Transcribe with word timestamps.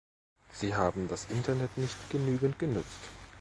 Sie 0.51 0.73
haben 0.73 1.07
das 1.07 1.25
Internet 1.29 1.77
nicht 1.77 2.09
genügend 2.09 2.57
genutzt. 2.57 3.01